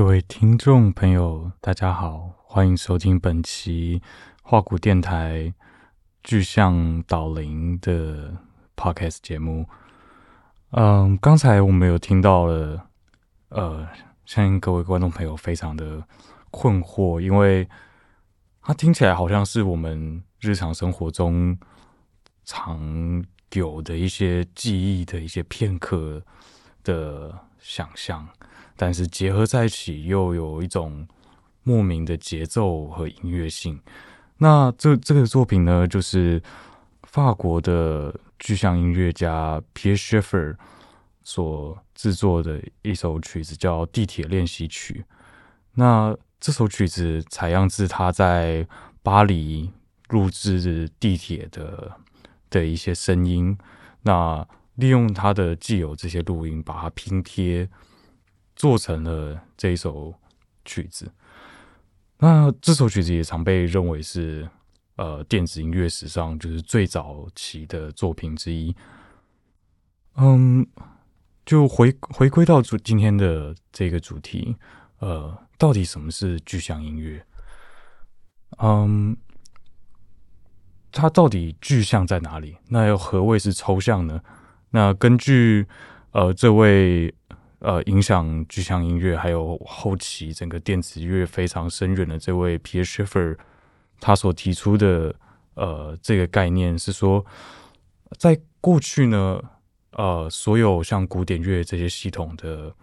[0.00, 4.00] 各位听众朋友，大家好，欢迎收听本期
[4.42, 5.52] 画鼓电台
[6.24, 8.34] 具象导聆的
[8.74, 9.66] podcast 节目。
[10.70, 12.86] 嗯，刚才我们有听到了，
[13.50, 13.86] 呃，
[14.24, 16.02] 相信各位观众朋友非常的
[16.50, 17.68] 困惑，因为
[18.62, 21.58] 它听起来好像是我们日常生活中
[22.46, 23.22] 常
[23.52, 26.22] 有的一些记忆的一些片刻
[26.82, 28.28] 的想象。
[28.76, 31.06] 但是结合在一起，又有一种
[31.62, 33.80] 莫名的节奏和音乐性。
[34.38, 36.42] 那这这个作品呢，就是
[37.02, 40.56] 法国的具象音乐家 Pierre Schaeffer
[41.22, 45.04] 所制作的一首曲子，叫《地铁练习曲》。
[45.74, 48.66] 那这首曲子采样自他在
[49.02, 49.70] 巴黎
[50.08, 51.92] 录制地铁的
[52.48, 53.58] 的一些声音，
[54.00, 54.46] 那
[54.80, 57.68] 利用他的既有这些录音，把它拼贴。
[58.56, 60.12] 做成了这一首
[60.66, 61.10] 曲子，
[62.18, 64.46] 那这首曲子也常被认为是
[64.96, 68.76] 呃电子音乐史上就是最早期的作品之一。
[70.16, 70.66] 嗯，
[71.46, 74.54] 就回回归到主今天的这个主题，
[74.98, 77.24] 呃，到底什么是具象音乐？
[78.58, 79.16] 嗯，
[80.92, 82.58] 它到底具象在哪里？
[82.68, 84.22] 那又何谓是抽象呢？
[84.70, 85.66] 那根据
[86.12, 87.14] 呃这位。
[87.62, 93.36] 呃，影响具象音乐还有后期整个电子乐非常深远的这位 Pierre Schiffer，
[94.00, 95.14] 他所提出的
[95.56, 97.22] 呃这个概念是说，
[98.16, 99.42] 在过去呢，
[99.92, 102.74] 呃，所有像古典乐这些系统的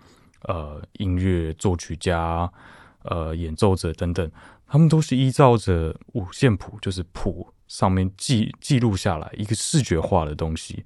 [0.43, 2.47] 呃音乐作曲家、
[3.01, 4.31] 呃演奏者等等，
[4.67, 10.85] 他们都是依照着五线谱，就是谱上面记记录下来一个视觉化的东西。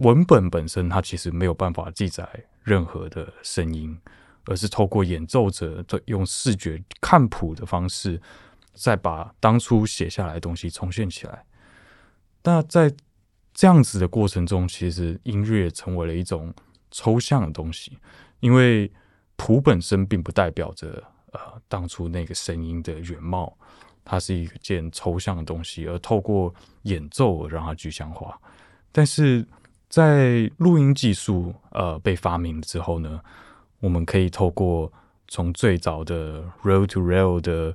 [0.00, 2.26] 文本本身它其实没有办法记载
[2.62, 3.98] 任何的声音，
[4.46, 8.20] 而是透过演奏者的用视觉看谱的方式，
[8.72, 11.44] 再把当初写下来的东西重现起来。
[12.42, 12.90] 那在
[13.52, 16.52] 这样子的过程中，其实音乐成为了一种
[16.90, 17.98] 抽象的东西，
[18.40, 18.90] 因为
[19.36, 21.02] 谱本身并不代表着
[21.32, 23.54] 呃当初那个声音的原貌，
[24.02, 28.40] 它是一件抽象的东西，而透过演奏让它具象化，
[28.90, 29.46] 但是。
[29.90, 33.20] 在录音技术呃被发明之后呢，
[33.80, 34.90] 我们可以透过
[35.26, 37.74] 从最早的 Reel to Reel 的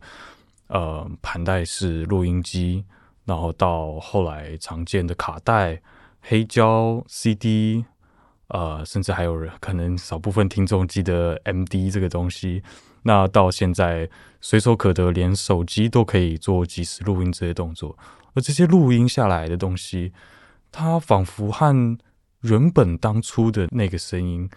[0.67, 2.85] 呃盘带式录音机，
[3.25, 5.81] 然后到后来常见的卡带、
[6.21, 7.83] 黑胶、CD，
[8.47, 12.63] 呃，甚至还有可能少部分听众记得 MD 这个东西，
[13.03, 14.09] 那到现在
[14.39, 17.97] 随手可得，连手机都可以做即时录音这些动作，
[18.33, 20.13] 而这些录音下来的东西。
[20.71, 21.97] 它仿佛和
[22.41, 24.49] 原本当初的那个声音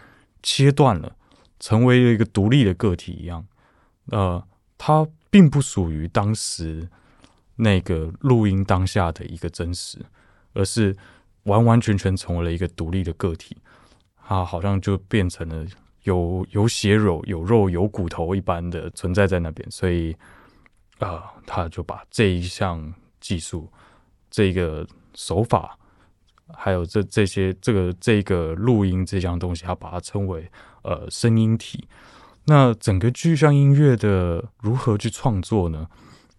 [0.43, 1.17] 切断了，
[1.59, 3.47] 成为了一个独立的个体一样。
[4.07, 4.47] 呃，
[4.77, 6.89] 它并不属于当时
[7.57, 10.05] 那个录音当下的一个真实，
[10.53, 10.95] 而是
[11.45, 13.57] 完完全全成为了一个独立的个体。
[14.17, 15.67] 它好像就变成了
[16.03, 19.71] 有有血肉、有肉、有骨头一般的存在在那边。
[19.71, 20.13] 所以，
[20.99, 23.73] 啊、呃，他就把这一项技术、
[24.31, 25.78] 这个手法。
[26.55, 30.51] 还有这这些这个这个录音这项东西，它把它称为
[30.83, 31.87] 呃声音体。
[32.45, 35.87] 那整个具象音乐的如何去创作呢？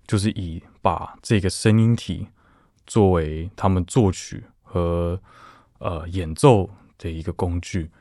[0.08, 2.28] 就是以把这个声音体
[2.88, 5.22] 作为他们作曲和
[5.78, 7.92] 呃演奏的一个工具，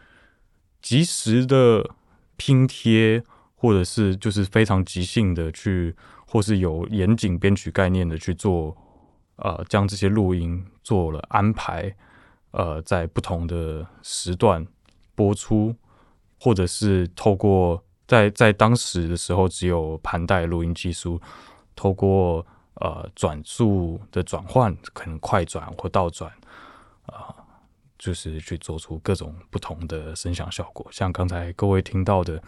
[0.81, 1.91] 即时的
[2.39, 3.23] 拼贴，
[3.55, 5.95] 或者是就是非常即兴的去，
[6.27, 8.75] 或是有严谨编曲概念的去做。
[9.39, 11.95] 呃，将这些录音做了安排，
[12.51, 14.67] 呃，在不同的时段
[15.15, 15.75] 播出，
[16.41, 21.21] 或者是透过在在当时的时候只有盘带录音技术，
[21.77, 22.45] 透过
[22.75, 26.31] 呃转速的转换，可能快转或倒转，
[27.07, 27.35] 啊、呃，
[27.99, 30.87] 就是去做出各种不同的声响效果。
[30.91, 32.43] 像刚才各位听到的，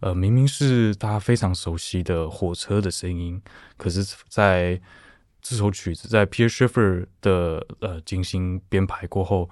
[0.00, 3.40] 呃，明明是大家非常熟悉的火车的声音，
[3.76, 4.80] 可是，在
[5.42, 9.50] 这首曲子在 Pierre Schaeffer 的呃精心编排过后，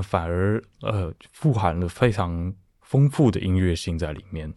[0.00, 4.54] 反而呃富含了非常丰富的音乐性在里面。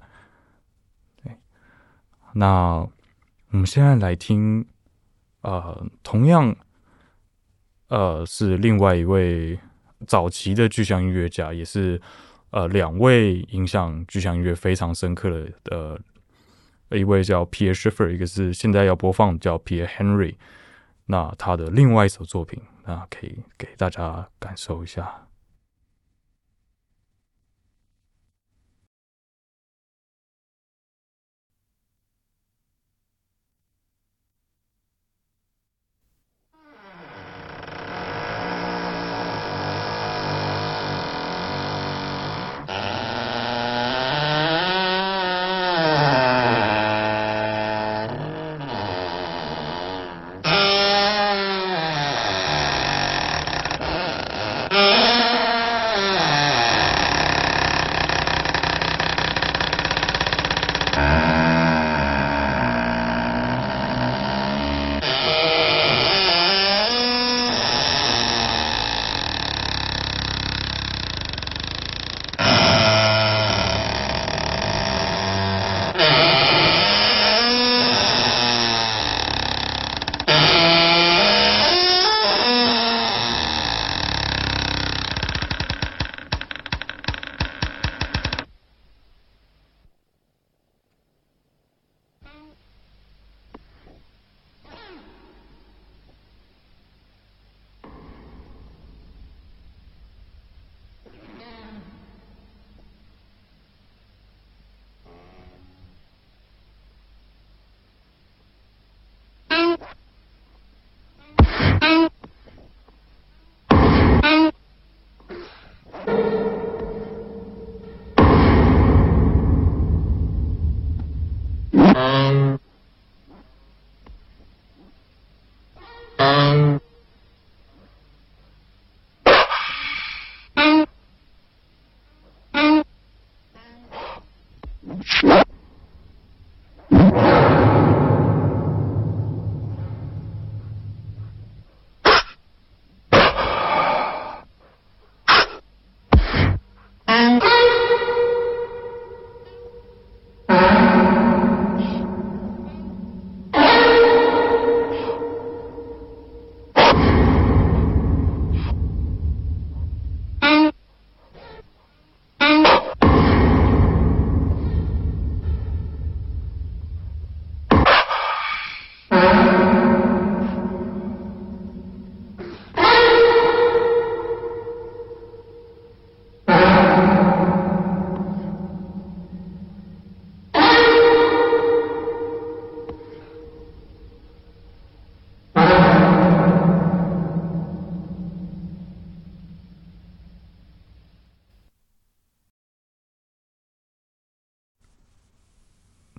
[1.23, 1.35] 对，
[2.35, 2.87] 那
[3.49, 4.63] 我们现在来听，
[5.41, 6.55] 呃，同样，
[7.87, 9.59] 呃，是另外一位
[10.05, 11.99] 早期的具象音乐家，也是
[12.51, 15.99] 呃两位影响具象音乐非常深刻的呃。
[16.91, 20.35] 一位叫 Pierre Schiffer，一个是现在要播放叫 Pierre Henry，
[21.05, 25.27] 那他的另外一首作品，那可以给大家感受一下。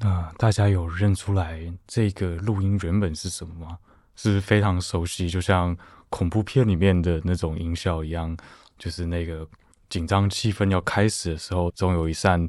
[0.03, 3.79] 啊大家有认出来这个录音原本是什么吗？
[4.17, 5.77] 是非常熟悉，就像
[6.11, 8.37] 恐怖片里面的那种音效一样，
[8.79, 9.47] 就是那个
[9.89, 12.47] 紧张气氛要开始的时候，总有一扇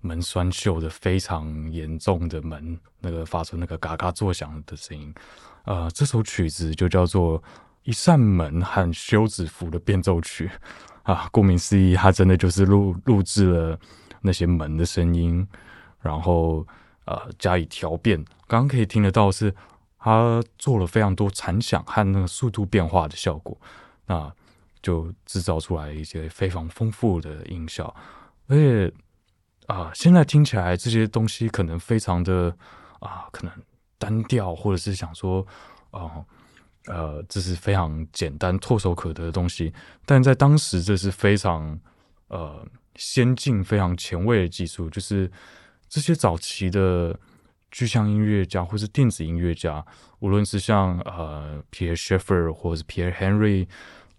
[0.00, 5.14] 门栓锈的非常严重的门，那个发出那个嘎嘎作响的声音。
[5.66, 7.40] 呃，这首曲子就叫做
[7.84, 10.48] 《一扇门和休止符的变奏曲》
[11.12, 13.78] 啊，顾名思义，它真的就是录录制了
[14.20, 15.46] 那些门的声音，
[16.00, 16.66] 然后。
[17.06, 19.54] 呃，加以调变，刚刚可以听得到是，
[19.98, 23.60] 他做了非常多残响和那个速度变化的效果，
[24.06, 24.32] 那
[24.82, 27.94] 就制造出来一些非常丰富的音效，
[28.46, 28.92] 而且
[29.66, 32.56] 啊、现在听起来这些东西可能非常的
[33.00, 33.52] 啊、可能
[33.98, 35.46] 单调，或者是想说，
[35.90, 36.24] 啊、
[36.86, 39.74] 呃，这是非常简单、唾手可得的东西，
[40.06, 41.78] 但在当时这是非常
[42.28, 45.30] 呃先进、非常前卫的技术，就是。
[45.94, 47.16] 这些早期的
[47.70, 49.86] 具象音乐家或是电子音乐家，
[50.18, 53.68] 无论是像呃 Pierre s c h a f f e r 或者是 Pierre Henry，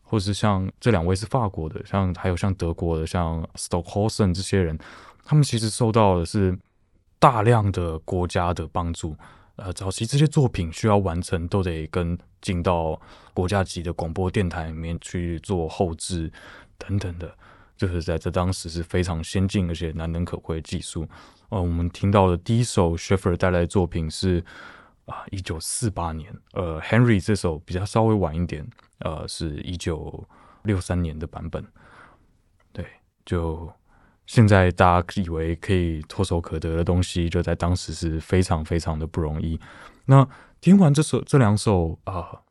[0.02, 4.80] 或是像这两位是法国的，像还有像德国的像 Stockhausen 这些人，
[5.26, 6.58] 他们其实受到的是
[7.20, 9.14] 大量的国家的帮助。
[9.58, 12.98] 呃，早期这些作品需要完成，都得跟进到
[13.34, 16.32] 国家级的广播电台里面去做后置
[16.78, 17.38] 等等的，
[17.78, 21.08] 就是在这当时是非常先进而且难能可贵的技术。
[21.50, 24.44] 呃，我们听到的第一首 Schaefer 带来的作品是
[25.06, 26.34] 啊，一九四八年。
[26.54, 28.68] 呃，Henry 这首比较稍微晚一点，
[29.00, 30.28] 呃，是一九
[30.64, 31.64] 六三年的版本。
[32.74, 32.86] 对，
[33.24, 33.72] 就
[34.26, 39.60] 现在大家以为可以唾手可得的东西，就在当时是非常非常的不容易。
[40.06, 40.28] 那
[40.60, 42.42] 听完这首这两首啊、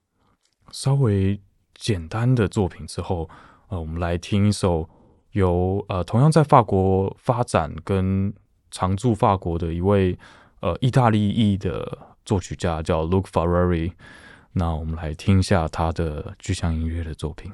[0.70, 1.40] 稍微
[1.74, 3.28] 简单的作品之后，
[3.68, 4.88] 呃，我们来听一首
[5.34, 8.32] 由呃同样在法国发展跟
[8.70, 10.18] 常驻法国的一位
[10.60, 13.92] 呃意大利裔的作曲家叫 Luc Ferrari，
[14.52, 17.52] 那我们来听一下他的具象音乐的作品。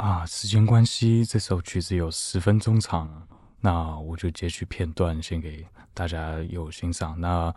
[0.00, 3.28] 啊，时间关系，这首曲子有十分钟长，
[3.60, 7.20] 那我就截取片段，先给大家有欣赏。
[7.20, 7.54] 那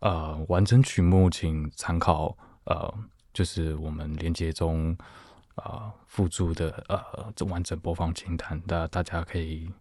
[0.00, 2.94] 呃，完整曲目请参考呃，
[3.32, 4.94] 就是我们连接中
[5.54, 8.60] 呃附注的呃这完整播放清单。
[8.66, 9.72] 那大家可以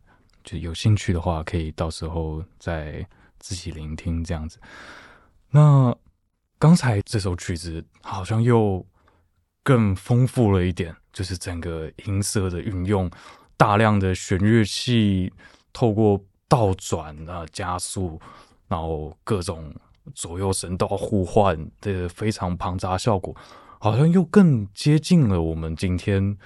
[0.41, 3.05] 就有兴趣的话，可以到时候再
[3.39, 4.57] 自己聆听这样子。
[5.49, 5.93] 那
[6.57, 8.85] 刚才这首曲子好像又
[9.65, 10.95] 更丰富了一点。
[11.11, 13.09] 就是整个音色的运用，
[13.55, 15.31] 大量的弦乐器
[15.71, 18.19] 透过倒转啊、加速，
[18.67, 19.73] 然后各种
[20.13, 23.33] 左右声道互换的非常庞杂效果，
[23.79, 26.37] 好像又更接近了我们今天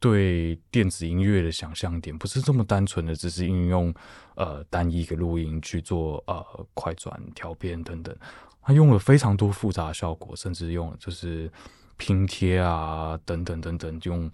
[0.00, 3.94] 对电子音乐的想象点，不是这么单纯的只是运用
[4.34, 6.42] 呃单一个录音去做呃
[6.72, 8.16] 快转调变等等，
[8.62, 11.52] 它用了非常多复杂的效果，甚至用就是。
[11.96, 14.30] 拼贴啊，等等等等，用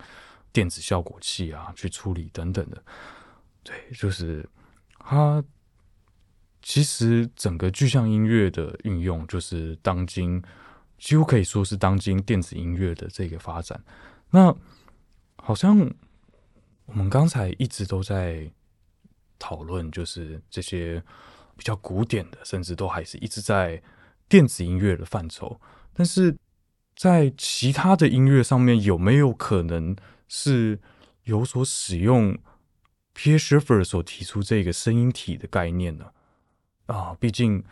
[0.52, 2.82] 电子效果器啊去处理等等的，
[3.62, 4.46] 对，就是
[4.98, 5.42] 它
[6.60, 10.42] 其实整个具象音乐的运用，就是当今
[10.98, 13.82] 几乎可以说是当今电子音乐的这个发展。
[14.30, 14.54] 那
[15.36, 15.88] 好像
[16.86, 18.50] 我们刚才一直都在
[19.38, 21.02] 讨论，就是这些
[21.56, 23.80] 比较古典的，甚至都还是一直在
[24.28, 25.60] 电子音乐的范畴，
[25.92, 26.36] 但是。
[26.94, 29.96] 在其他的音乐上面，有没有可能
[30.28, 30.78] 是
[31.24, 32.38] 有所使用
[33.14, 36.12] Pierre Schaeffer 所提出这个声音体的概念呢？
[36.86, 37.64] 啊，毕竟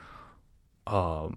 [0.85, 1.29] 啊，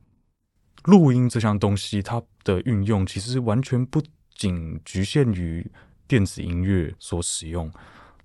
[0.85, 4.01] 录音这项东西，它的运用其实完全不
[4.33, 5.69] 仅局限于
[6.07, 7.71] 电子音乐所使用。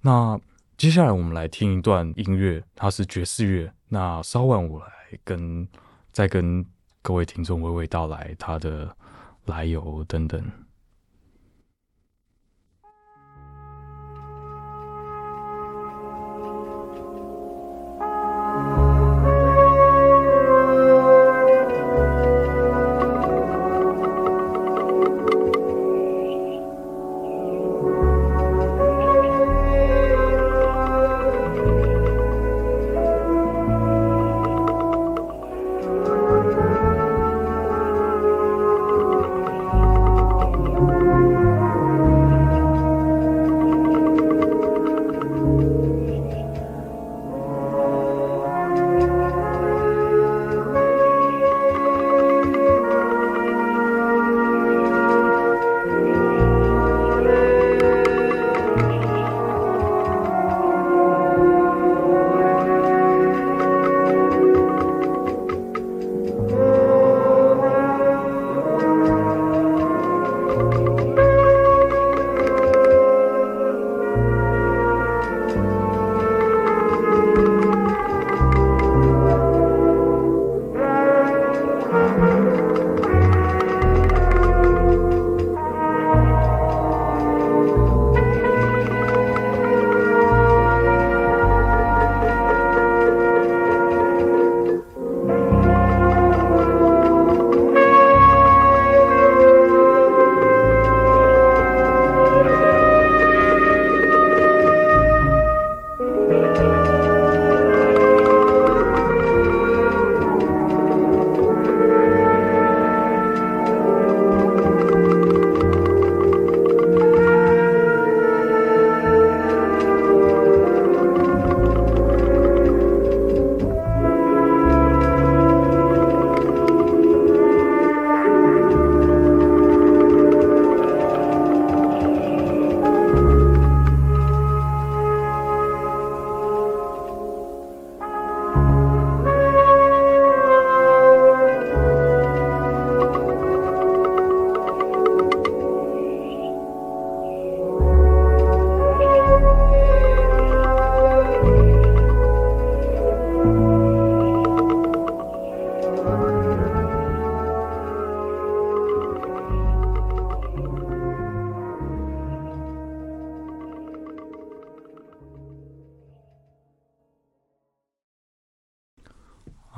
[0.01, 0.41] 那
[0.77, 3.73] 接下来我们来听一段音乐，它是爵士乐。
[3.89, 5.67] 那稍晚我来跟
[6.13, 6.65] 再跟
[7.03, 8.97] 各位听众娓娓道来它的。
[9.49, 10.68] 来由等等。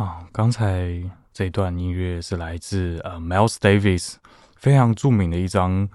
[0.00, 0.98] 啊刚才
[1.30, 4.14] 这段音乐是来自呃 Miles Davis
[4.56, 5.90] 非常著名的一张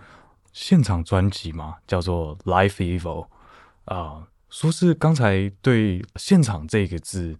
[0.53, 3.25] 现场专辑嘛，叫做《Live Evo》
[3.85, 7.35] 啊、说是刚才对“现场”这个字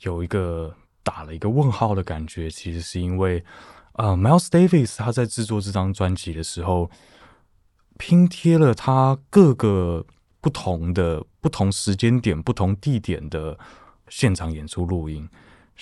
[0.00, 3.44] 有一个打了一个问号的感觉，其实是因为
[3.92, 6.90] 呃 Miles Davis 他在制作这张专辑的时候，
[7.96, 10.04] 拼贴了他各个
[10.40, 13.56] 不同的、不同时间点、不同地点的
[14.08, 15.28] 现场演出录音，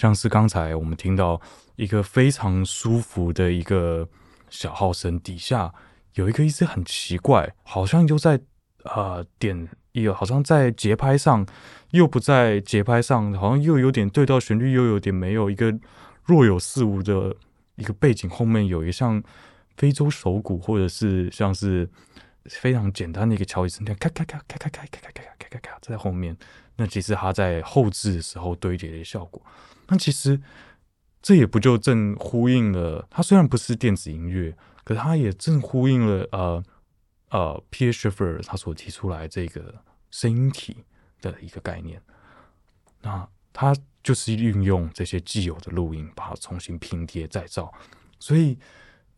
[0.00, 1.38] 像是刚才我们听到
[1.76, 4.08] 一个非常舒服的一个
[4.48, 5.70] 小号声，底下
[6.14, 8.40] 有一个一直很奇怪，好像又在
[8.84, 11.46] 呃点一个，好像在节拍上
[11.90, 15.78] 又不在节拍上，好像又有点对到旋律，又有点没有一个
[16.24, 17.36] 若有似无的
[17.74, 19.22] 一个背景，后面有一个像
[19.76, 21.86] 非洲手鼓，或者是像是。
[22.48, 26.34] 非常简单的一个敲击声，咔咔咔咔咔咔咔咔咔咔咔咔在后面。
[26.76, 29.40] 那其实他在后置的时候堆叠的效果，
[29.90, 30.40] 那其实
[31.20, 33.06] 这也不就正呼应了。
[33.10, 36.64] 它虽然不是电子音乐，可是它也正呼应了呃
[37.28, 40.84] 呃，Peter Schaffer 他所提出来这个声音体
[41.20, 42.00] 的一个概念。
[43.02, 47.72] 那他就是运用这些既有的录音，把它重新拼贴再造，
[48.18, 48.56] 所以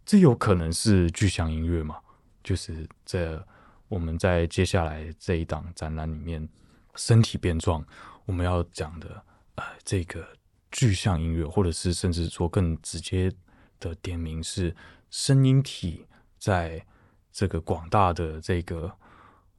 [0.05, 1.99] 这有可能是具象音乐嘛？
[2.43, 3.47] 就是这，
[3.89, 6.49] 我们在接下来这一档展览里面，
[6.97, 7.85] 身体变壮，
[8.25, 9.23] 我们要讲的
[9.55, 10.27] 呃，这个
[10.73, 13.31] 具象音乐，或者是甚至说更直接
[13.79, 14.75] 的点名是
[15.11, 16.07] 声音体，
[16.39, 16.85] 在
[17.31, 18.87] 这个广大的这个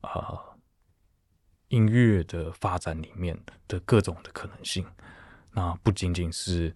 [0.01, 0.57] 啊、呃、
[1.69, 4.85] 音乐的发展里面的各种的可能性。
[5.51, 6.75] 那不仅仅是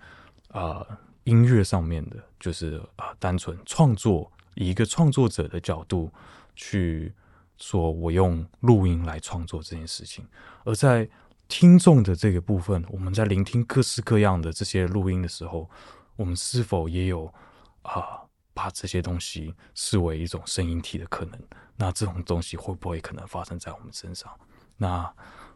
[0.49, 4.31] 啊、呃、音乐上面的，就是啊、呃、单纯创作。
[4.55, 6.11] 以一个创作者的角度
[6.55, 7.13] 去
[7.57, 10.23] 说，我用录音来创作这件事情；
[10.63, 11.07] 而在
[11.47, 15.69] 听众的这个部分，我们在聆听各式各样的这些录音的时候，
[16.15, 17.33] 我们是否也有
[17.81, 18.21] 啊、
[18.53, 21.39] 把这些东西视为一种声音体的可能？
[21.75, 24.31] 那这种东西会不会可能发生在我们身上？
[24.77, 25.11] 那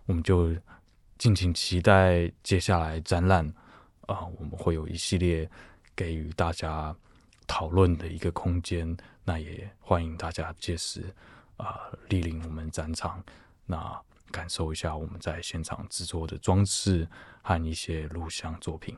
[0.06, 0.56] 我们就
[1.18, 3.48] 敬请期待接下来展览
[4.08, 5.50] 啊、我们会有一系列
[5.96, 6.96] 给予大家。
[7.48, 11.14] 讨论的一个空间，那也欢迎大家届时
[11.58, 13.22] 啊莅临我们展场，
[13.66, 17.08] 那感受一下我们在现场制作的装置
[17.44, 18.98] 和一些录像作品。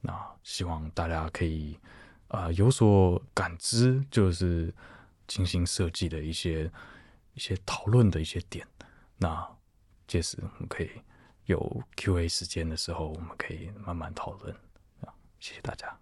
[0.00, 1.78] 那希望大家可以
[2.28, 4.72] 啊、有所感知，就是
[5.26, 6.70] 精心设计的一些
[7.34, 8.66] 一些讨论的一些点。
[9.18, 9.46] 那
[10.06, 10.90] 届时我们可以
[11.46, 14.54] 有 Q&A 时间的时候，我们可以慢慢讨论。
[15.00, 15.98] 啊，谢谢大家。